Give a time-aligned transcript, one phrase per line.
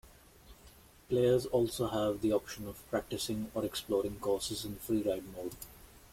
[1.09, 5.53] Players also have the option of practicing or exploring courses in "freeride" mode.